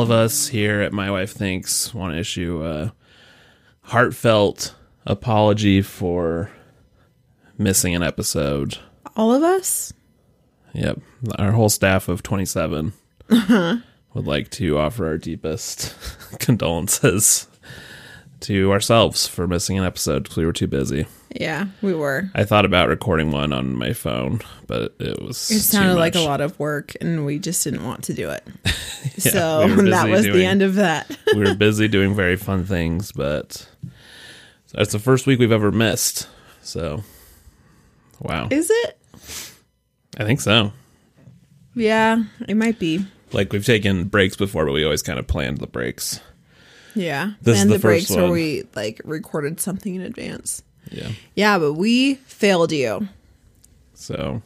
[0.00, 2.94] all of us here at My Wife Thinks want to issue a
[3.82, 6.50] heartfelt apology for
[7.58, 8.78] missing an episode.
[9.14, 9.92] All of us?
[10.72, 11.00] Yep.
[11.38, 12.94] Our whole staff of 27
[13.28, 13.76] uh-huh.
[14.14, 15.94] would like to offer our deepest
[16.38, 17.46] condolences
[18.40, 21.06] to ourselves for missing an episode because we were too busy.
[21.34, 22.30] Yeah, we were.
[22.34, 25.50] I thought about recording one on my phone, but it was.
[25.50, 28.46] It sounded like a lot of work, and we just didn't want to do it.
[29.16, 31.16] Yeah, so we that was the end of that.
[31.34, 33.66] we were busy doing very fun things, but
[34.74, 36.28] that's the first week we've ever missed.
[36.60, 37.02] So,
[38.20, 38.48] wow.
[38.50, 38.98] Is it?
[40.18, 40.72] I think so.
[41.74, 43.06] Yeah, it might be.
[43.32, 46.20] Like we've taken breaks before, but we always kind of planned the breaks.
[46.94, 47.32] Yeah.
[47.42, 50.62] This is and the the, breaks first where we like recorded something in advance.
[50.90, 51.10] Yeah.
[51.34, 53.08] Yeah, but we failed you.
[53.94, 54.42] So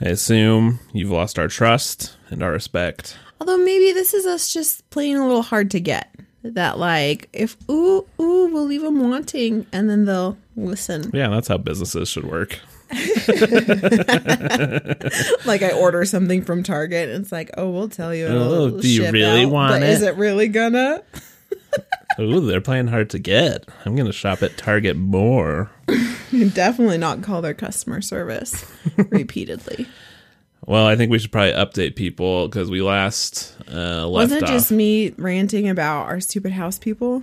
[0.00, 3.16] I assume you've lost our trust and our respect.
[3.40, 6.10] Although maybe this is us just playing a little hard to get.
[6.42, 11.10] That like if ooh ooh we'll leave them wanting, and then they'll listen.
[11.14, 12.60] Yeah, that's how businesses should work.
[15.46, 18.26] Like I order something from Target, and it's like oh we'll tell you.
[18.26, 19.88] Oh, do you really out, want but it?
[19.90, 21.02] Is it really gonna?
[22.20, 23.66] Ooh, they're playing hard to get.
[23.84, 25.70] I'm to shop at Target more.
[26.54, 28.64] Definitely not call their customer service
[29.10, 29.86] repeatedly.
[30.66, 34.44] Well, I think we should probably update people because we last uh, left Wasn't it
[34.44, 34.50] off.
[34.50, 37.22] just me ranting about our stupid house people?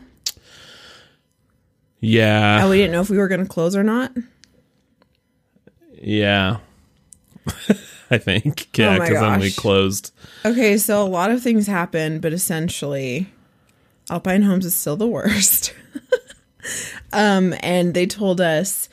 [2.01, 4.11] yeah, And we didn't know if we were going to close or not.
[6.01, 6.57] Yeah.
[8.11, 10.13] I think yeah, Oh because then we closed.
[10.43, 13.31] Okay, so a lot of things happened, but essentially,
[14.09, 15.73] Alpine Homes is still the worst.
[17.13, 18.89] um, and they told us.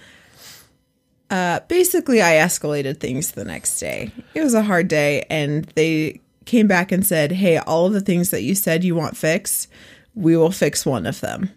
[1.31, 4.13] Uh, basically, I escalated things the next day.
[4.35, 8.01] It was a hard day, and they came back and said, "Hey, all of the
[8.01, 9.69] things that you said you want fixed,
[10.15, 11.51] we will fix one of them."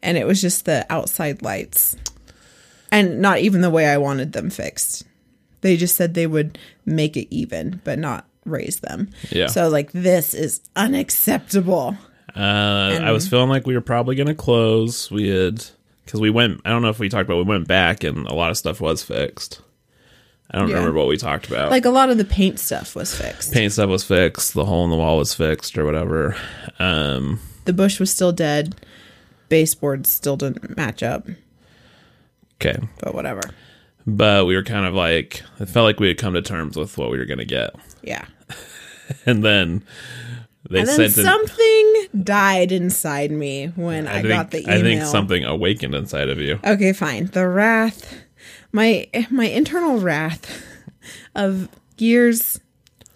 [0.00, 1.96] And it was just the outside lights,
[2.94, 5.04] and not even the way I wanted them fixed.
[5.60, 9.10] They just said they would make it even, but not raise them.
[9.30, 9.46] Yeah.
[9.48, 11.96] So like, this is unacceptable.
[12.36, 15.10] Uh, I was feeling like we were probably going to close.
[15.10, 15.64] We had
[16.04, 16.60] because we went.
[16.64, 17.36] I don't know if we talked about.
[17.38, 19.60] We went back and a lot of stuff was fixed.
[20.50, 20.76] I don't Yeah.
[20.76, 21.70] remember what we talked about.
[21.70, 23.52] Like a lot of the paint stuff was fixed.
[23.52, 24.52] paint stuff was fixed.
[24.54, 26.36] The hole in the wall was fixed or whatever.
[26.78, 28.74] Um, The bush was still dead.
[29.48, 31.28] Baseboards still didn't match up,
[32.60, 33.40] okay, but whatever.
[34.06, 36.96] but we were kind of like it felt like we had come to terms with
[36.98, 38.24] what we were going to get, Yeah.
[39.26, 39.84] and then
[40.70, 44.74] they and then an- something died inside me when I, I think, got the email.
[44.78, 46.58] I think something awakened inside of you.
[46.64, 47.26] Okay, fine.
[47.26, 48.14] The wrath,
[48.72, 50.62] my my internal wrath
[51.34, 52.60] of years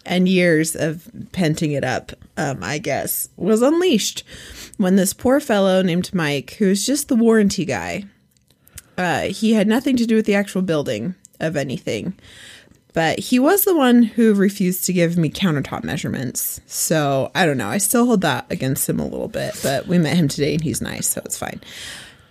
[0.05, 4.23] and years of penting it up, um, I guess, was unleashed
[4.77, 8.05] when this poor fellow named Mike, who's just the warranty guy,
[8.99, 12.13] uh, he had nothing to do with the actual building of anything.
[12.93, 16.59] But he was the one who refused to give me countertop measurements.
[16.65, 17.69] So I don't know.
[17.69, 19.57] I still hold that against him a little bit.
[19.63, 21.61] But we met him today and he's nice, so it's fine.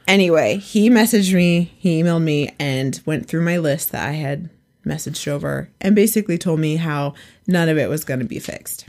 [0.06, 4.50] Anyway, he messaged me, he emailed me, and went through my list that I had
[4.84, 7.14] messaged over and basically told me how
[7.46, 8.86] none of it was going to be fixed.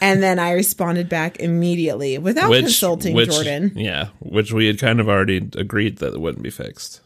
[0.00, 3.72] And then I responded back immediately without consulting which- Jordan.
[3.74, 7.00] Yeah, which we had kind of already agreed that it wouldn't be fixed.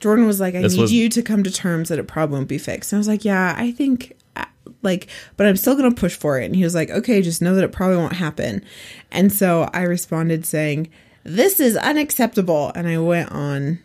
[0.00, 2.36] Jordan was like, I This need was- you to come to terms that it probably
[2.36, 2.92] won't be fixed.
[2.92, 4.46] And I was like, yeah, I think, uh,
[4.82, 6.46] like, but I'm still going to push for it.
[6.46, 8.64] And he was like, okay, just know that it probably won't happen.
[9.12, 10.88] And so I responded saying,
[11.22, 12.72] this is unacceptable.
[12.74, 13.78] And I went on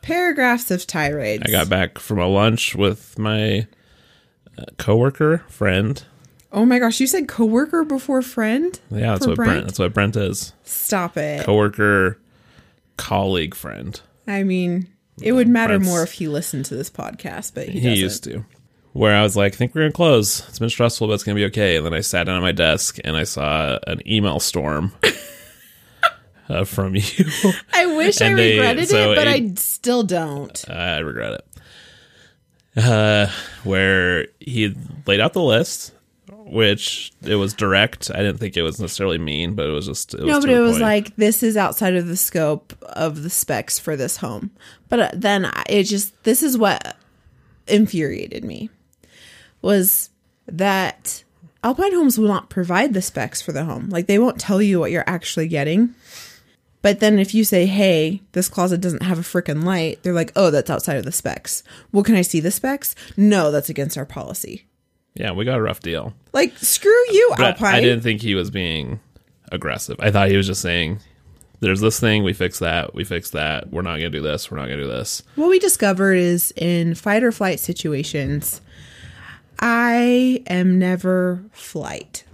[0.00, 1.42] paragraphs of tirades.
[1.46, 3.66] I got back from a lunch with my
[4.56, 6.02] uh, coworker friend.
[6.52, 8.78] Oh my gosh, you said coworker before friend?
[8.90, 9.66] Yeah, that's what Brent?
[9.66, 10.52] That's what Brent is.
[10.64, 11.44] Stop it.
[11.44, 12.18] Coworker,
[12.96, 14.00] colleague, friend.
[14.26, 14.88] I mean,
[15.22, 18.24] it would matter Brent's- more if he listened to this podcast, but he, He used
[18.24, 18.44] to.
[18.92, 20.42] Where I was like, I think we're gonna close.
[20.48, 21.76] It's been stressful, but it's gonna be okay.
[21.76, 24.92] And then I sat down at my desk and I saw an email storm
[26.48, 27.02] uh, from you.
[27.74, 30.64] I wish I they- regretted so it, but it- I still don't.
[30.70, 32.82] I regret it.
[32.82, 33.30] Uh,
[33.64, 34.74] where he
[35.06, 35.92] laid out the list,
[36.46, 38.10] which it was direct.
[38.10, 40.50] I didn't think it was necessarily mean, but it was just it was No, but
[40.50, 40.82] it was point.
[40.82, 44.50] like this is outside of the scope of the specs for this home.
[44.88, 46.96] But uh, then it just this is what
[47.66, 48.70] infuriated me
[49.60, 50.10] was
[50.46, 51.24] that
[51.64, 53.88] Alpine Homes will not provide the specs for the home.
[53.88, 55.94] Like they won't tell you what you're actually getting.
[56.82, 60.30] But then if you say, "Hey, this closet doesn't have a freaking light," they're like,
[60.36, 62.94] "Oh, that's outside of the specs." Well, can I see the specs?
[63.16, 64.66] No, that's against our policy.
[65.16, 66.14] Yeah, we got a rough deal.
[66.32, 67.74] Like, screw you, But Alpine.
[67.74, 69.00] I didn't think he was being
[69.50, 69.96] aggressive.
[69.98, 71.00] I thought he was just saying,
[71.60, 72.22] "There's this thing.
[72.22, 72.94] We fix that.
[72.94, 73.70] We fix that.
[73.72, 74.50] We're not gonna do this.
[74.50, 78.60] We're not gonna do this." What we discovered is in fight or flight situations,
[79.58, 82.24] I am never flight.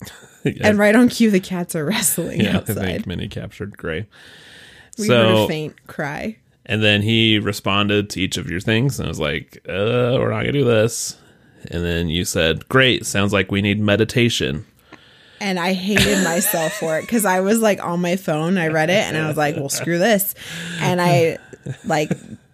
[0.44, 2.76] yeah, And right on cue, the cats are wrestling yeah, I outside.
[2.76, 4.06] think Minnie captured Gray.
[4.98, 6.36] we heard a faint cry.
[6.66, 10.40] And then he responded to each of your things and was like, uh, we're not
[10.42, 11.18] going to do this.
[11.70, 14.66] And then you said, great, sounds like we need meditation.
[15.40, 18.56] And I hated myself for it because I was like on my phone.
[18.56, 20.34] I read it and I was like, well, screw this.
[20.80, 21.38] And I
[21.84, 22.10] like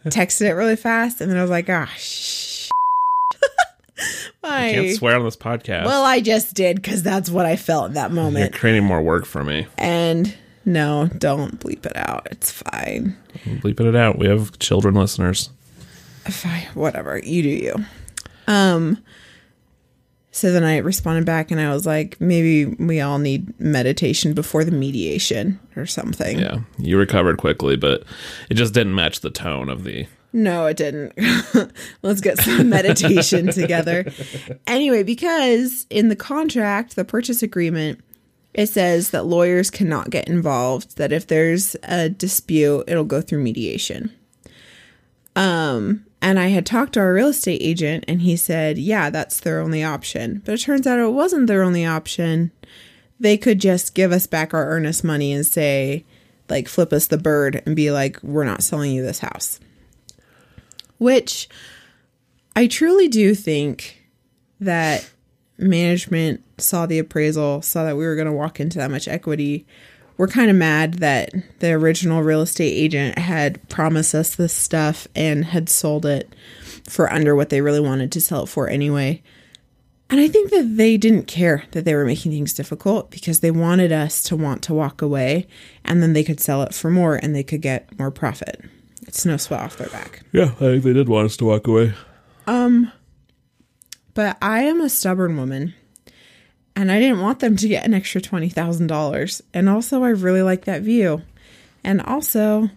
[0.07, 1.21] texted it really fast.
[1.21, 2.71] And then I was like, ah, sh.
[4.43, 5.85] I can't swear on this podcast.
[5.85, 8.53] Well, I just did because that's what I felt in that moment.
[8.53, 9.67] You're creating more work for me.
[9.79, 10.35] And
[10.65, 12.29] no, don't bleep it out.
[12.31, 13.17] It's fine.
[13.47, 14.19] I'm bleeping it out.
[14.19, 15.51] We have children listeners.
[16.25, 17.19] Fine, whatever.
[17.19, 17.75] You do you.
[18.51, 19.03] Um.
[20.33, 24.65] So then I responded back and I was like, maybe we all need meditation before
[24.65, 26.39] the mediation or something.
[26.39, 28.05] Yeah, you recovered quickly, but
[28.49, 30.07] it just didn't match the tone of the.
[30.33, 31.13] No, it didn't.
[32.03, 34.07] Let's get some meditation together.
[34.69, 38.01] Anyway, because in the contract, the purchase agreement,
[38.55, 43.43] it says that lawyers cannot get involved, that if there's a dispute, it'll go through
[43.43, 44.13] mediation.
[45.35, 49.41] Um, and I had talked to our real estate agent and he said, yeah, that's
[49.41, 50.43] their only option.
[50.45, 52.53] But it turns out it wasn't their only option.
[53.19, 56.05] They could just give us back our earnest money and say,
[56.49, 59.61] like, flip us the bird and be like, we're not selling you this house
[61.01, 61.49] which
[62.55, 64.05] I truly do think
[64.61, 65.11] that
[65.57, 69.67] management saw the appraisal, saw that we were going to walk into that much equity.
[70.21, 71.31] We're kind of mad that
[71.61, 76.37] the original real estate agent had promised us this stuff and had sold it
[76.87, 79.23] for under what they really wanted to sell it for anyway.
[80.11, 83.51] And I think that they didn't care that they were making things difficult because they
[83.51, 85.47] wanted us to want to walk away
[85.87, 88.63] and then they could sell it for more and they could get more profit.
[89.07, 90.21] It's no sweat off their back.
[90.33, 91.95] Yeah, I think they did want us to walk away.
[92.47, 92.93] Um
[94.13, 95.73] but I am a stubborn woman.
[96.81, 99.43] And I didn't want them to get an extra $20,000.
[99.53, 101.21] And also, I really like that view.
[101.85, 102.71] And also,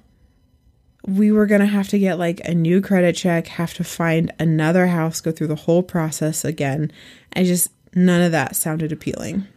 [1.08, 4.30] we were going to have to get like a new credit check, have to find
[4.40, 6.92] another house, go through the whole process again.
[7.34, 9.48] I just, none of that sounded appealing.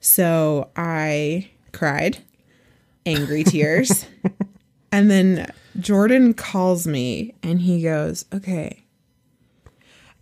[0.00, 2.18] So I cried,
[3.06, 4.04] angry tears.
[4.90, 8.82] and then Jordan calls me and he goes, Okay,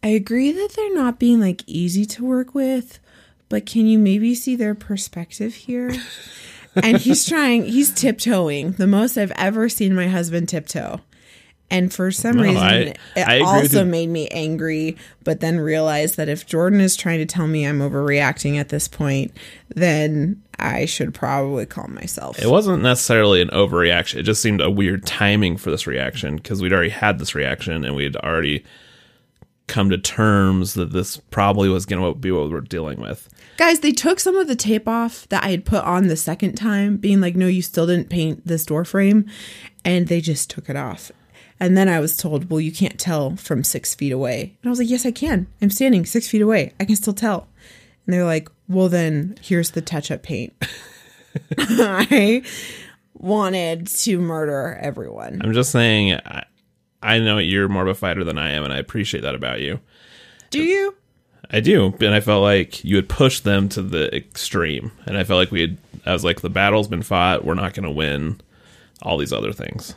[0.02, 2.98] I agree that they're not being like easy to work with,
[3.48, 5.92] but can you maybe see their perspective here?
[6.74, 11.00] and he's trying, he's tiptoeing the most I've ever seen my husband tiptoe.
[11.70, 16.16] And for some No, reason, I- it I also made me angry, but then realized
[16.16, 19.32] that if Jordan is trying to tell me I'm overreacting at this point,
[19.74, 22.38] then I should probably calm myself.
[22.42, 24.14] It wasn't necessarily an overreaction.
[24.20, 27.84] It just seemed a weird timing for this reaction because we'd already had this reaction
[27.84, 28.64] and we'd already
[29.68, 33.28] come to terms that this probably was going to be what we're dealing with.
[33.56, 36.54] Guys, they took some of the tape off that I had put on the second
[36.54, 39.26] time, being like, no, you still didn't paint this door frame.
[39.84, 41.12] And they just took it off.
[41.60, 44.56] And then I was told, well, you can't tell from six feet away.
[44.62, 45.46] And I was like, yes, I can.
[45.60, 46.72] I'm standing six feet away.
[46.78, 47.48] I can still tell.
[48.06, 50.54] And they're like, well, then here's the touch up paint.
[51.58, 52.42] I
[53.14, 55.40] wanted to murder everyone.
[55.42, 56.44] I'm just saying, I,
[57.02, 59.60] I know you're more of a fighter than I am, and I appreciate that about
[59.60, 59.80] you.
[60.50, 60.94] Do you?
[61.50, 65.24] I do, and I felt like you had pushed them to the extreme, and I
[65.24, 65.78] felt like we had.
[66.04, 67.44] I was like, the battle's been fought.
[67.44, 68.40] We're not going to win.
[69.00, 69.94] All these other things.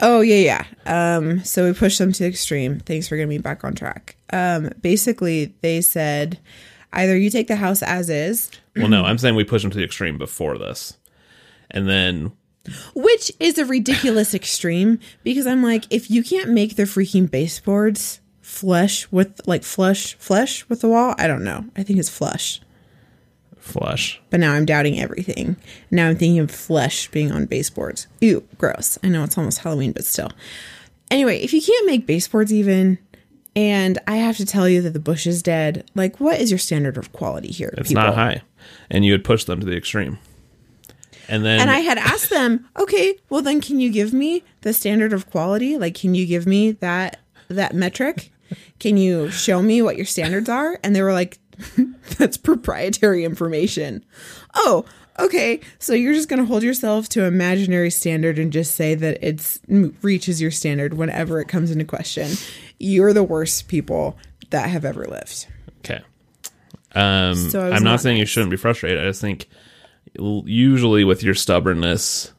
[0.00, 1.16] Oh yeah, yeah.
[1.16, 2.80] Um, so we pushed them to the extreme.
[2.80, 4.16] Thanks for getting me back on track.
[4.32, 6.38] Um, basically, they said
[6.92, 9.76] either you take the house as is, Well, no, I'm saying we pushed them to
[9.76, 10.96] the extreme before this,
[11.70, 12.32] and then
[12.94, 18.20] which is a ridiculous extreme because I'm like, if you can't make the freaking baseboards
[18.40, 21.64] flush with like flush flush with the wall, I don't know.
[21.76, 22.60] I think it's flush.
[23.58, 24.20] flush.
[24.30, 25.56] But now I'm doubting everything.
[25.90, 28.06] Now I'm thinking of flesh being on baseboards.
[28.20, 28.98] Ew, gross.
[29.04, 30.30] I know it's almost Halloween, but still.
[31.10, 32.98] Anyway, if you can't make baseboards even,
[33.56, 36.58] and I have to tell you that the bush is dead, like what is your
[36.58, 37.74] standard of quality here?
[37.76, 38.04] It's people?
[38.04, 38.42] not high,
[38.90, 40.18] and you had pushed them to the extreme,
[41.30, 44.72] and then And I had asked them, okay, well then can you give me the
[44.72, 45.78] standard of quality?
[45.78, 48.30] Like can you give me that that metric?
[48.78, 50.78] Can you show me what your standards are?
[50.82, 51.38] And they were like,
[52.18, 54.04] that's proprietary information.
[54.54, 54.84] Oh,
[55.18, 55.60] okay.
[55.78, 59.60] So you're just going to hold yourself to imaginary standard and just say that it's
[60.02, 62.32] reaches your standard whenever it comes into question.
[62.78, 64.18] You're the worst people
[64.50, 65.46] that have ever lived.
[65.80, 66.00] Okay.
[66.94, 68.98] Um, So I'm not not saying you shouldn't be frustrated.
[68.98, 69.48] I just think
[70.18, 72.32] usually with your stubbornness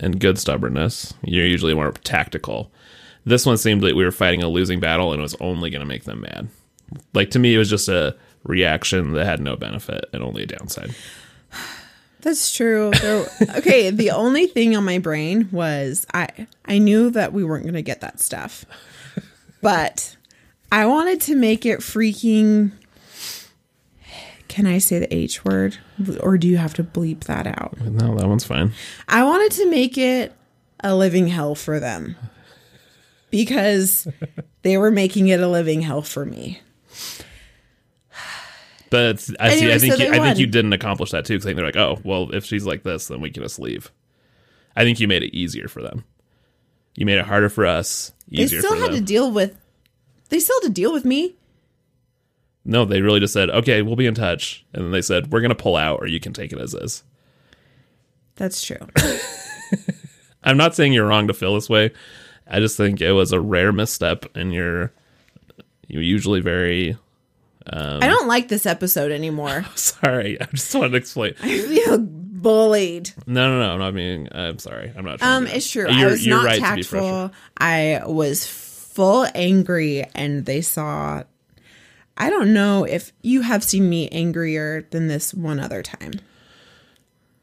[0.00, 2.70] and good stubbornness, you're usually more tactical.
[3.24, 5.80] This one seemed like we were fighting a losing battle and it was only going
[5.80, 6.48] to make them mad.
[7.14, 10.46] Like to me, it was just a reaction that had no benefit and only a
[10.46, 10.94] downside.
[12.20, 12.90] That's true.
[13.00, 13.26] There,
[13.56, 16.28] okay, the only thing on my brain was I
[16.66, 18.66] I knew that we weren't going to get that stuff.
[19.62, 20.16] But
[20.70, 22.72] I wanted to make it freaking
[24.50, 25.78] Can I say the H word
[26.18, 27.80] or do you have to bleep that out?
[27.80, 28.72] No, that one's fine.
[29.06, 30.34] I wanted to make it
[30.80, 32.16] a living hell for them.
[33.30, 34.08] Because
[34.62, 36.60] they were making it a living hell for me.
[38.90, 39.72] But I see.
[39.72, 41.34] I think so you, I think you didn't accomplish that too.
[41.38, 43.92] Because they're like, oh, well, if she's like this, then we can just leave.
[44.74, 46.02] I think you made it easier for them.
[46.96, 48.10] You made it harder for us.
[48.28, 48.98] They still had them.
[48.98, 49.56] to deal with
[50.30, 51.36] they still had to deal with me.
[52.64, 55.40] No, they really just said, okay, we'll be in touch, and then they said, we're
[55.40, 57.02] gonna pull out, or you can take it as is.
[58.36, 58.86] That's true.
[60.42, 61.90] I'm not saying you're wrong to feel this way.
[62.46, 64.92] I just think it was a rare misstep, and you're
[65.86, 66.96] you're usually very
[67.72, 69.64] I don't like this episode anymore.
[69.74, 70.40] sorry.
[70.40, 71.34] I just wanted to explain.
[71.42, 73.10] I feel bullied.
[73.26, 73.72] No, no, no.
[73.74, 74.28] I'm not being.
[74.32, 74.92] I'm sorry.
[74.96, 75.22] I'm not.
[75.22, 75.86] Um, to it's true.
[75.88, 77.32] I You're- was you're not right tactful.
[77.58, 81.22] I was full angry, and they saw.
[82.16, 86.12] I don't know if you have seen me angrier than this one other time.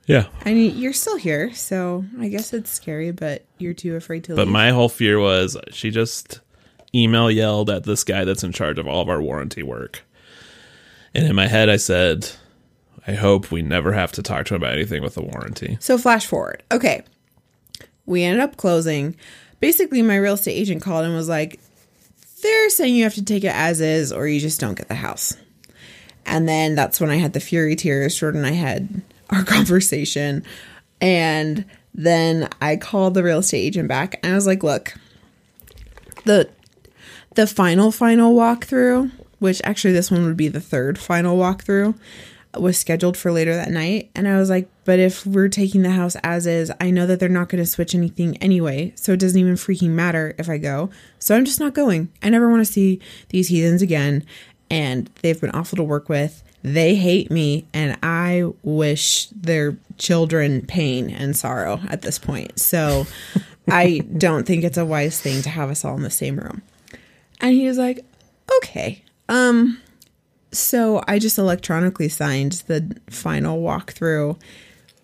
[0.06, 0.28] Yeah.
[0.46, 4.36] I mean, you're still here, so I guess it's scary, but you're too afraid to
[4.36, 4.54] But leave.
[4.54, 6.40] my whole fear was she just
[6.96, 10.04] email yelled at this guy that's in charge of all of our warranty work.
[11.14, 12.30] And in my head, I said,
[13.06, 15.78] I hope we never have to talk to him about anything with the warranty.
[15.82, 16.64] So flash forward.
[16.72, 17.04] Okay.
[18.06, 19.16] We ended up closing.
[19.60, 21.60] Basically, my real estate agent called and was like,
[22.42, 24.96] they're saying you have to take it as is or you just don't get the
[24.96, 25.36] house.
[26.26, 28.16] And then that's when I had the fury tears.
[28.16, 30.44] Jordan and I had our conversation.
[31.00, 34.94] And then I called the real estate agent back and I was like, look,
[36.26, 36.50] the
[37.36, 41.98] the final final walkthrough, which actually this one would be the third final walkthrough,
[42.56, 44.10] was scheduled for later that night.
[44.16, 47.20] And I was like, but if we're taking the house as is, I know that
[47.20, 48.94] they're not going to switch anything anyway.
[48.96, 50.92] So it doesn't even freaking matter if I go.
[51.20, 52.08] So I'm just not going.
[52.24, 54.26] I never want to see these heathens again.
[54.70, 56.42] And they've been awful to work with.
[56.64, 62.58] They hate me, and I wish their children pain and sorrow at this point.
[62.58, 63.08] So
[63.68, 66.62] I don't think it's a wise thing to have us all in the same room.
[67.42, 68.06] And he was like,
[68.60, 69.04] okay.
[69.28, 69.82] Um,
[70.54, 74.40] so I just electronically signed the final walkthrough.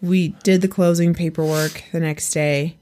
[0.03, 2.75] We did the closing paperwork the next day.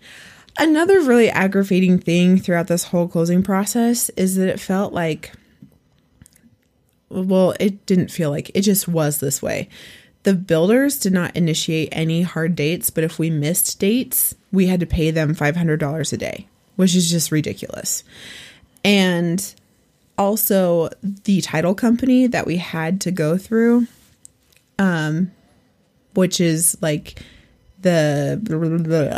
[0.57, 5.31] Another really aggravating thing throughout this whole closing process is that it felt like,
[7.09, 9.69] well, it didn't feel like it just was this way.
[10.23, 14.79] The builders did not initiate any hard dates, but if we missed dates, we had
[14.79, 18.03] to pay them $500 a day, which is just ridiculous.
[18.83, 19.53] And
[20.17, 23.87] also the title company that we had to go through
[24.79, 25.31] um
[26.13, 27.21] which is like
[27.81, 28.39] the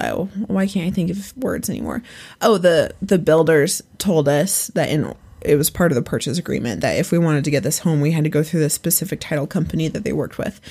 [0.05, 2.01] oh, why can't I think of words anymore?
[2.41, 6.81] Oh, the the builders told us that in it was part of the purchase agreement
[6.81, 9.19] that if we wanted to get this home, we had to go through this specific
[9.19, 10.61] title company that they worked with.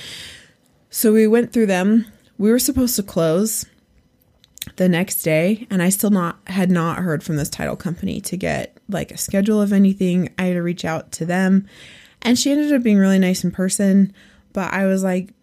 [0.89, 2.05] So we went through them.
[2.37, 3.65] We were supposed to close
[4.77, 8.37] the next day and I still not had not heard from this title company to
[8.37, 10.29] get like a schedule of anything.
[10.39, 11.67] I had to reach out to them
[12.21, 14.13] and she ended up being really nice in person,
[14.53, 15.33] but I was like,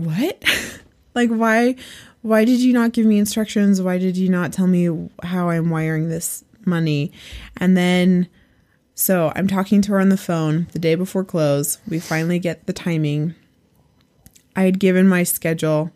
[0.00, 0.42] "What?
[1.14, 1.76] like why
[2.22, 3.80] why did you not give me instructions?
[3.80, 7.12] Why did you not tell me how I'm wiring this money?"
[7.56, 8.28] And then
[8.94, 11.78] so I'm talking to her on the phone the day before close.
[11.88, 13.34] We finally get the timing.
[14.54, 15.90] I had given my schedule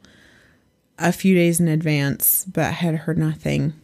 [0.99, 3.75] a few days in advance, but had heard nothing.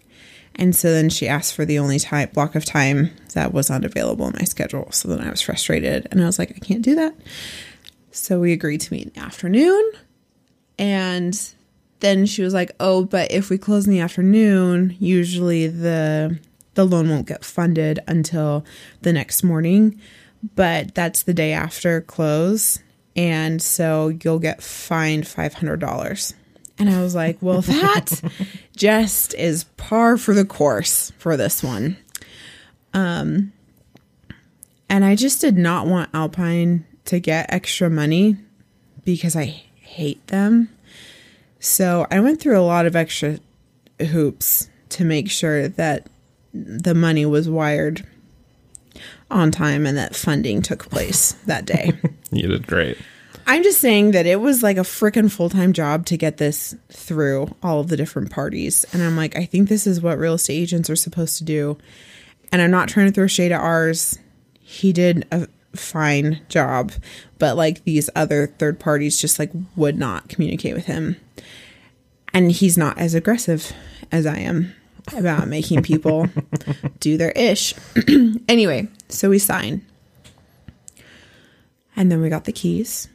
[0.55, 3.85] And so then she asked for the only time block of time that was not
[3.85, 4.91] available in my schedule.
[4.91, 7.15] So then I was frustrated and I was like, I can't do that.
[8.13, 9.93] So we agreed to meet in the afternoon.
[10.81, 11.39] And
[12.01, 16.39] then she was like, "Oh, but if we close in the afternoon, usually the
[16.75, 18.65] the loan won't get funded until
[19.03, 20.01] the next morning,
[20.57, 22.79] but that's the day after close,
[23.15, 26.35] and so you'll get fined $500."
[26.79, 28.23] And I was like, "Well, that
[28.75, 31.99] just is par for the course for this one."
[32.95, 33.53] Um
[34.89, 38.37] and I just did not want Alpine to get extra money
[39.05, 40.69] because I hate them.
[41.59, 43.39] So I went through a lot of extra
[44.01, 46.09] hoops to make sure that
[46.55, 48.07] the money was wired.
[49.31, 51.93] on time and that funding took place that day.
[52.31, 52.97] You did great.
[53.47, 56.75] I'm just saying that it was like a freaking full time job to get this
[56.89, 58.85] through all of the different parties.
[58.93, 61.79] And I'm like, I think this is what real estate agents are supposed to do.
[62.53, 64.19] And I'm not trying to throw shade at ours.
[64.61, 66.93] He did a fine job,
[67.39, 71.17] but like these other third parties just like would not communicate with him.
[72.33, 73.73] And he's not as aggressive
[74.13, 74.75] as I am
[75.17, 76.29] about making people
[77.01, 77.75] do their ish.
[78.49, 79.85] anyway, so we sign.
[81.97, 83.09] And then we got the keys.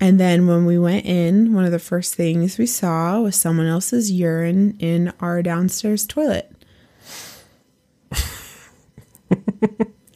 [0.00, 3.66] And then when we went in, one of the first things we saw was someone
[3.66, 6.50] else's urine in our downstairs toilet.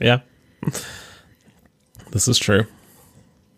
[0.00, 0.20] Yeah.
[2.16, 2.64] This is true.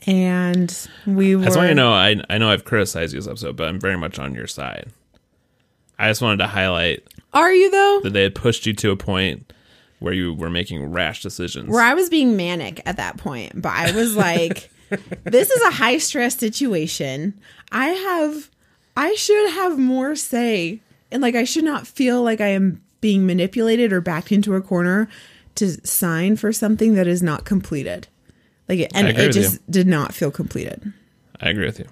[0.05, 3.21] And we were I just want you to know I I know I've criticized you
[3.21, 4.88] this episode, but I'm very much on your side.
[5.97, 8.00] I just wanted to highlight Are you though?
[8.03, 9.53] that they had pushed you to a point
[10.00, 11.69] where you were making rash decisions.
[11.69, 14.73] Where I was being manic at that point, but I was like,
[15.23, 17.41] this is a high stress situation.
[17.71, 18.50] I have,
[18.97, 20.81] I should have more say.
[21.12, 24.61] And like, I should not feel like I am being manipulated or backed into a
[24.61, 25.09] corner
[25.55, 28.09] to sign for something that is not completed.
[28.69, 30.93] Like, it, and it just did not feel completed.
[31.41, 31.87] I agree with you.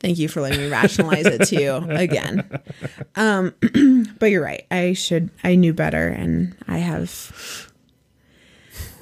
[0.00, 2.48] Thank you for letting me rationalize it to you again.
[3.14, 3.54] Um,
[4.18, 4.66] but you're right.
[4.70, 7.72] I should, I knew better and I have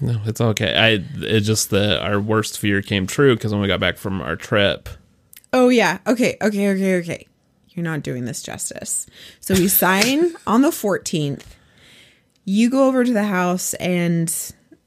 [0.00, 0.74] No, it's okay.
[0.76, 4.20] I it just the our worst fear came true because when we got back from
[4.20, 4.88] our trip,
[5.52, 5.98] Oh yeah.
[6.06, 6.36] Okay.
[6.42, 6.70] Okay.
[6.70, 6.96] Okay.
[6.96, 7.26] Okay.
[7.70, 9.06] You're not doing this justice.
[9.40, 11.44] So we sign on the 14th.
[12.44, 14.28] You go over to the house and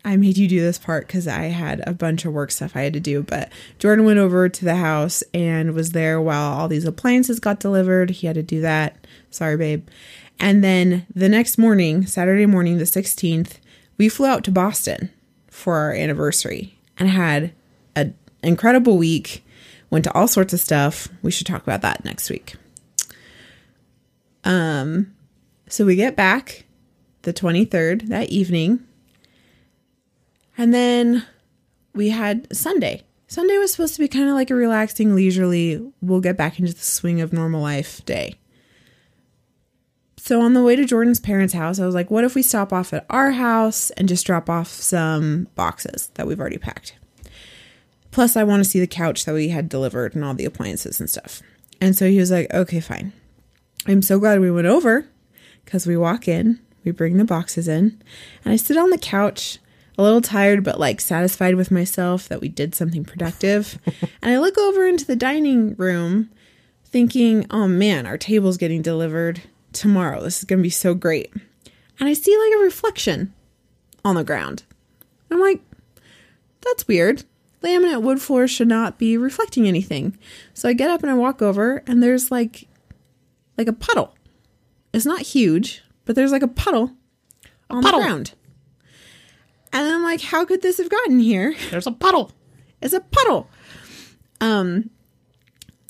[0.07, 2.83] I made you do this part because I had a bunch of work stuff I
[2.83, 3.23] had to do.
[3.23, 7.59] But Jordan went over to the house and was there while all these appliances got
[7.59, 8.11] delivered.
[8.11, 9.05] He had to do that.
[9.31, 9.85] Sorry, babe.
[10.39, 13.57] And then the next morning, Saturday morning, the 16th,
[13.97, 15.11] we flew out to Boston
[15.49, 17.51] for our anniversary and had
[17.93, 19.43] an incredible week.
[19.89, 21.09] Went to all sorts of stuff.
[21.21, 22.55] We should talk about that next week.
[24.45, 25.13] Um,
[25.67, 26.63] so we get back
[27.23, 28.86] the 23rd that evening.
[30.57, 31.25] And then
[31.93, 33.03] we had Sunday.
[33.27, 36.73] Sunday was supposed to be kind of like a relaxing, leisurely, we'll get back into
[36.73, 38.35] the swing of normal life day.
[40.17, 42.73] So on the way to Jordan's parents' house, I was like, what if we stop
[42.73, 46.97] off at our house and just drop off some boxes that we've already packed?
[48.11, 50.99] Plus, I want to see the couch that we had delivered and all the appliances
[50.99, 51.41] and stuff.
[51.79, 53.13] And so he was like, okay, fine.
[53.85, 55.07] I'm so glad we went over
[55.63, 58.01] because we walk in, we bring the boxes in,
[58.43, 59.59] and I sit on the couch,
[59.97, 63.79] a little tired, but like satisfied with myself that we did something productive.
[64.21, 66.29] and I look over into the dining room
[66.85, 69.41] thinking, oh man, our table's getting delivered
[69.73, 70.21] tomorrow.
[70.21, 71.33] This is going to be so great.
[71.99, 73.33] And I see like a reflection
[74.05, 74.63] on the ground.
[75.31, 75.61] I'm like,
[76.61, 77.23] that's weird.
[77.63, 80.17] Laminate wood floors should not be reflecting anything.
[80.53, 82.67] So I get up and I walk over, and there's like
[83.57, 84.15] like a puddle.
[84.93, 86.91] It's not huge, but there's like a puddle
[87.69, 87.99] on puddle.
[87.99, 88.33] the ground.
[89.77, 91.55] And I'm like, how could this have gotten here?
[91.69, 92.31] there's a puddle.
[92.81, 93.47] It's a puddle.
[94.41, 94.89] Um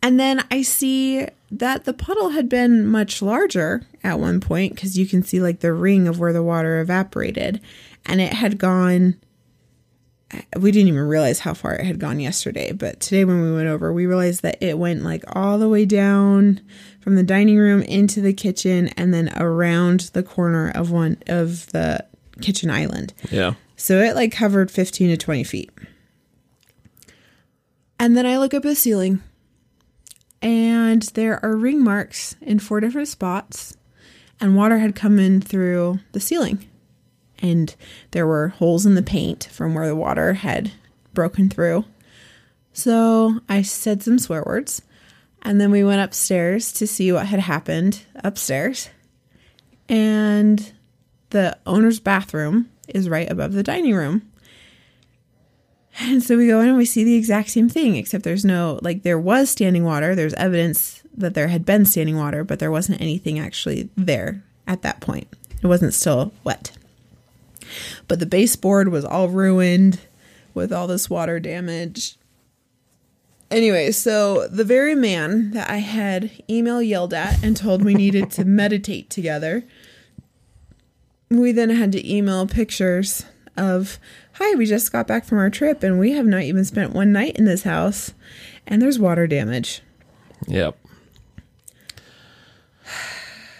[0.03, 4.97] and then I see that the puddle had been much larger at one point because
[4.97, 7.61] you can see like the ring of where the water evaporated
[8.05, 9.15] and it had gone
[10.57, 13.69] we didn't even realize how far it had gone yesterday, but today when we went
[13.69, 16.59] over, we realized that it went like all the way down
[16.99, 21.67] from the dining room into the kitchen and then around the corner of one of
[21.71, 22.05] the
[22.41, 23.13] kitchen island.
[23.31, 23.53] Yeah.
[23.75, 25.71] So it like covered 15 to 20 feet.
[27.99, 29.21] And then I look up at the ceiling
[30.41, 33.75] and there are ring marks in four different spots
[34.39, 36.67] and water had come in through the ceiling
[37.39, 37.75] and
[38.11, 40.71] there were holes in the paint from where the water had
[41.13, 41.85] broken through.
[42.73, 44.81] So I said some swear words,
[45.41, 48.89] and then we went upstairs to see what had happened upstairs.
[49.89, 50.71] And
[51.29, 54.29] the owner's bathroom is right above the dining room.
[55.99, 58.79] And so we go in and we see the exact same thing, except there's no,
[58.83, 60.13] like, there was standing water.
[60.13, 64.83] There's evidence that there had been standing water, but there wasn't anything actually there at
[64.83, 65.27] that point.
[65.63, 66.71] It wasn't still wet.
[68.07, 70.01] But the baseboard was all ruined
[70.53, 72.17] with all this water damage.
[73.49, 78.29] Anyway, so the very man that I had email yelled at and told we needed
[78.31, 79.63] to meditate together,
[81.29, 83.99] we then had to email pictures of,
[84.33, 87.11] hi, we just got back from our trip and we have not even spent one
[87.11, 88.13] night in this house
[88.65, 89.81] and there's water damage.
[90.47, 90.77] Yep.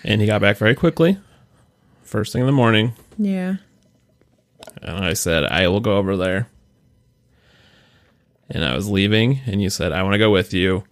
[0.04, 1.18] And he got back very quickly.
[2.04, 2.94] First thing in the morning.
[3.18, 3.58] Yeah.
[4.82, 6.50] And I said, I will go over there.
[8.50, 10.86] And I was leaving, and you said, I want to go with you.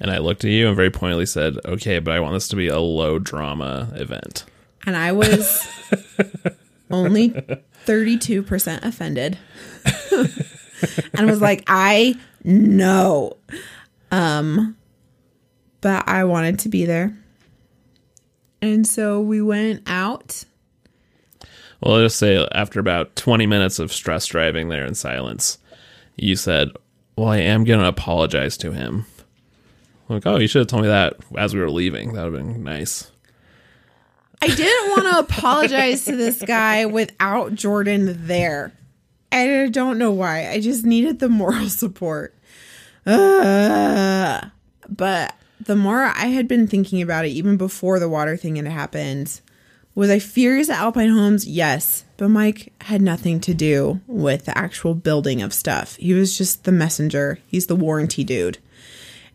[0.00, 2.56] And I looked at you and very pointedly said, Okay, but I want this to
[2.56, 4.44] be a low drama event.
[4.86, 5.66] And I was
[6.90, 9.38] only 32% offended.
[11.14, 13.36] and was like, I know.
[14.10, 14.76] Um
[15.80, 17.16] but I wanted to be there.
[18.62, 20.44] And so we went out.
[21.80, 25.58] Well, I'll just say after about 20 minutes of stress driving there in silence,
[26.16, 26.70] you said,
[27.16, 29.04] Well, I am going to apologize to him.
[30.08, 32.12] I'm like, oh, you should have told me that as we were leaving.
[32.12, 33.10] That would have been nice.
[34.42, 38.72] I didn't want to apologize to this guy without Jordan there.
[39.30, 40.50] I don't know why.
[40.50, 42.34] I just needed the moral support.
[43.06, 44.40] Uh,
[44.88, 48.66] but the more I had been thinking about it, even before the water thing had
[48.66, 49.40] happened,
[49.94, 51.46] was I furious at Alpine Homes?
[51.46, 52.04] Yes.
[52.16, 55.94] But Mike had nothing to do with the actual building of stuff.
[55.96, 58.58] He was just the messenger, he's the warranty dude.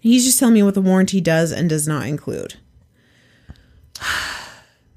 [0.02, 2.56] He's just telling me what the warranty does and does not include.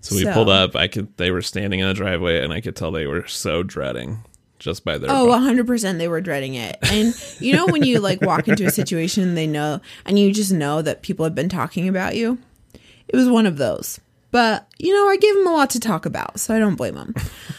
[0.00, 0.74] So we So- pulled up.
[0.76, 1.16] I could.
[1.16, 4.24] They were standing in the driveway, and I could tell they were so dreading
[4.58, 5.10] just by their.
[5.10, 6.76] Oh, 100% they were dreading it.
[6.82, 10.52] And you know when you like walk into a situation they know and you just
[10.52, 12.38] know that people have been talking about you?
[13.08, 14.00] It was one of those.
[14.30, 16.94] But, you know, I gave them a lot to talk about, so I don't blame
[16.94, 17.14] them.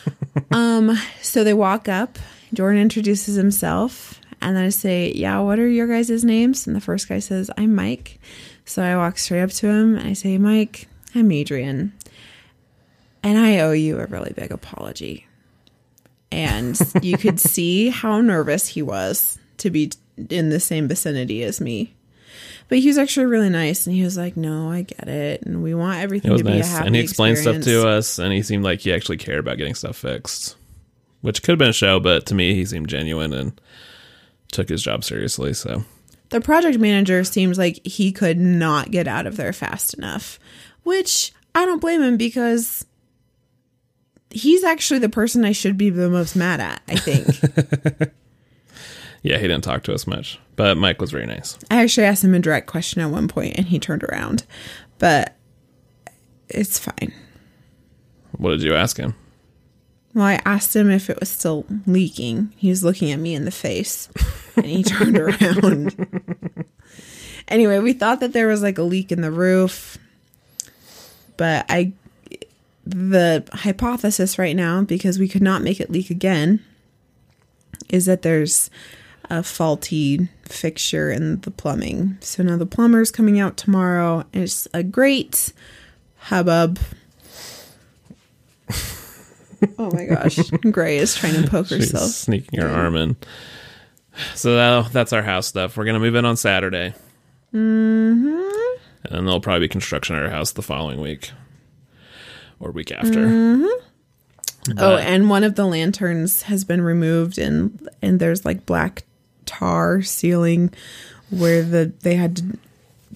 [0.52, 2.18] um, so they walk up,
[2.54, 6.80] Jordan introduces himself, and then I say, "Yeah, what are your guys' names?" And the
[6.82, 8.20] first guy says, "I'm Mike."
[8.64, 11.92] So I walk straight up to him and I say, "Mike, I'm Adrian."
[13.24, 15.28] And I owe you a really big apology
[16.32, 19.92] and you could see how nervous he was to be
[20.30, 21.96] in the same vicinity as me.
[22.70, 25.62] But he was actually really nice, and he was like, "No, I get it, and
[25.62, 27.88] we want everything It was to be a happy and he explained experience." stuff to
[27.88, 30.56] us, and he seemed like he actually cared about getting stuff fixed,
[31.20, 33.60] which could have been a show, but to me, he seemed genuine and
[34.54, 35.54] took his job seriously.
[35.54, 35.84] So
[36.30, 40.40] The project manager seems like he could not get out of there fast enough,
[40.84, 42.86] which I don't blame him because
[44.34, 46.82] he's actually the person I should be the most mad at.
[46.88, 48.12] I think.
[49.24, 51.58] yeah, he didn't talk to us much, but Mike was very nice.
[51.70, 54.46] I actually asked him a direct question at one point, and he turned around,
[55.00, 55.36] but
[56.50, 57.14] it's fine.
[58.38, 59.16] What did you ask him?
[60.14, 62.54] Well, I asked him if it was still leaking.
[62.58, 64.10] He was looking at me in the face
[64.58, 66.68] and he turned around.
[67.48, 69.98] anyway, we thought that there was like a leak in the roof.
[71.38, 71.94] But I
[72.86, 76.64] the hypothesis right now because we could not make it leak again
[77.90, 78.70] is that there's
[79.30, 82.18] a faulty fixture in the plumbing.
[82.22, 85.54] So now the plumber's coming out tomorrow and it's a great
[86.18, 86.80] hubbub
[89.78, 90.38] Oh my gosh.
[90.72, 92.10] Gray is trying to poke She's herself.
[92.12, 93.16] sneaking her arm in.
[94.36, 95.78] So that, that's our house stuff.
[95.78, 96.94] We're gonna move in on Saturday,
[97.54, 98.78] mm-hmm.
[99.04, 101.32] and then there'll probably be construction at our house the following week
[102.62, 103.20] or week after.
[103.20, 103.66] Mm-hmm.
[103.66, 109.04] Oh, But- and one of the lanterns has been removed and and there's like black
[109.46, 110.72] tar sealing
[111.30, 112.44] where the they had to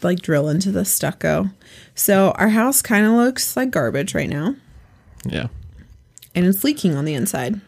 [0.02, 1.50] like drill into the stucco.
[1.94, 4.56] So our house kind of looks like garbage right now
[5.26, 5.48] yeah.
[6.34, 7.62] and it's leaking on the inside.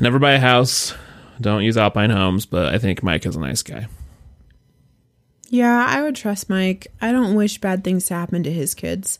[0.00, 0.94] Never buy a house.
[1.40, 3.86] Don't use Alpine Homes, but I think Mike is a nice guy.
[5.52, 6.86] Yeah, I would trust Mike.
[7.02, 9.18] I don't wish bad things to happen to his kids.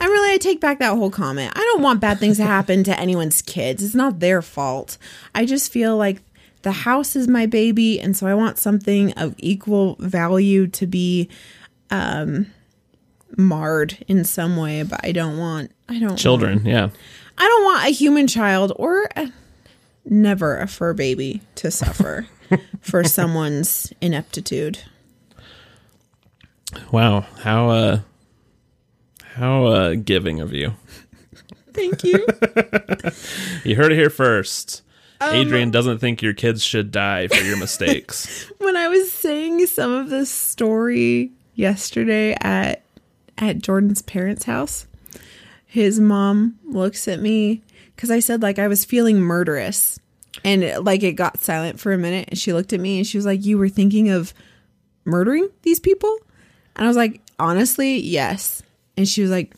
[0.00, 1.52] And really, I take back that whole comment.
[1.56, 3.82] I don't want bad things to happen to anyone's kids.
[3.82, 4.96] It's not their fault.
[5.34, 6.22] I just feel like
[6.62, 11.28] the house is my baby, and so I want something of equal value to be
[11.90, 12.46] um
[13.36, 16.90] marred in some way, but I don't want I don't want- Children, yeah.
[17.38, 19.32] I don't want a human child or a,
[20.04, 22.28] never a fur baby to suffer
[22.80, 24.78] for someone's ineptitude.
[26.90, 28.00] Wow, how uh
[29.34, 30.74] how uh giving of you.
[31.72, 32.26] Thank you.
[33.64, 34.82] You heard it here first.
[35.20, 38.50] Um, Adrian doesn't think your kids should die for your mistakes.
[38.58, 42.82] when I was saying some of this story yesterday at
[43.38, 44.86] at Jordan's parents' house,
[45.64, 47.62] his mom looks at me
[47.94, 50.00] because I said like I was feeling murderous,
[50.44, 53.06] and it, like it got silent for a minute, and she looked at me and
[53.06, 54.34] she was like, "You were thinking of
[55.04, 56.18] murdering these people?"
[56.76, 58.62] And I was like, "Honestly, yes."
[58.96, 59.54] And she was like,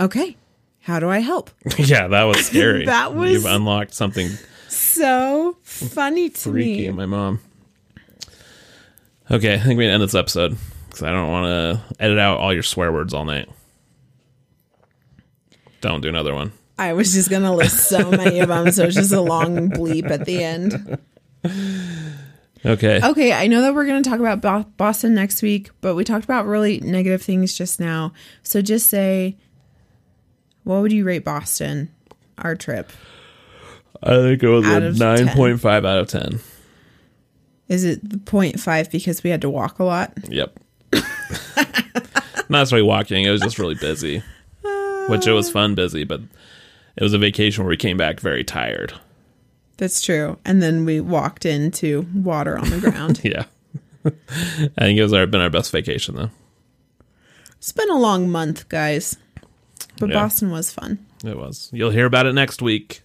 [0.00, 0.36] "Okay,
[0.80, 2.84] how do I help?" yeah, that was scary.
[2.86, 4.28] That was- You've unlocked something
[4.68, 6.92] So funny to freaky me.
[6.92, 7.40] my mom.
[9.30, 12.38] Okay, I think we can end this episode because I don't want to edit out
[12.38, 13.48] all your swear words all night.
[15.80, 16.52] Don't do another one.
[16.78, 20.10] I was just gonna list so many of them, so it's just a long bleep
[20.10, 20.98] at the end.
[22.66, 23.00] Okay.
[23.02, 26.24] Okay, I know that we're gonna talk about Bo- Boston next week, but we talked
[26.24, 28.12] about really negative things just now.
[28.42, 29.36] So just say,
[30.64, 31.90] what would you rate Boston,
[32.38, 32.90] our trip?
[34.02, 36.40] I think it was Out a of 9.5 out of 10.
[37.68, 40.12] Is it the 0.5 because we had to walk a lot?
[40.28, 40.58] Yep.
[42.48, 44.22] Not necessarily walking, it was just really busy.
[45.08, 46.20] Which it was fun busy, but
[46.96, 48.92] it was a vacation where we came back very tired.
[49.78, 50.38] That's true.
[50.44, 53.20] And then we walked into water on the ground.
[53.24, 53.44] Yeah.
[54.06, 54.10] I
[54.78, 56.30] think it was our, been our best vacation though.
[57.58, 59.16] it's been a long month, guys.
[59.98, 60.14] But Yeah.
[60.22, 61.04] Boston was fun.
[61.24, 61.70] It was.
[61.72, 63.02] You'll hear about it next week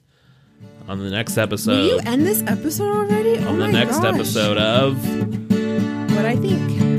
[0.88, 1.72] on the next episode.
[1.78, 3.38] Will you end this episode already?
[3.40, 4.14] Oh on the my next gosh.
[4.14, 4.96] episode of
[6.16, 6.91] What I think.